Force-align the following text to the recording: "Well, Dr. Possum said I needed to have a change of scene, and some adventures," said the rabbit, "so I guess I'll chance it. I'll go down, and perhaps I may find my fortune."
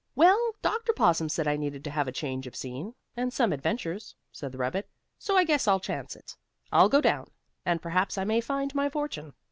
"Well, 0.15 0.53
Dr. 0.63 0.93
Possum 0.93 1.29
said 1.29 1.47
I 1.47 1.57
needed 1.57 1.83
to 1.83 1.91
have 1.91 2.07
a 2.07 2.11
change 2.11 2.47
of 2.47 2.55
scene, 2.55 2.95
and 3.15 3.31
some 3.31 3.53
adventures," 3.53 4.15
said 4.31 4.51
the 4.51 4.57
rabbit, 4.57 4.89
"so 5.19 5.37
I 5.37 5.43
guess 5.43 5.67
I'll 5.67 5.79
chance 5.79 6.15
it. 6.15 6.35
I'll 6.71 6.89
go 6.89 7.01
down, 7.01 7.27
and 7.67 7.83
perhaps 7.83 8.17
I 8.17 8.23
may 8.23 8.41
find 8.41 8.73
my 8.73 8.89
fortune." 8.89 9.33